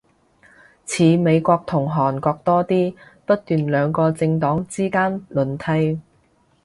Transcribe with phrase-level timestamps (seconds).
[0.83, 2.95] 似美國同韓國多啲，
[3.27, 6.01] 不斷兩個政黨之間輪替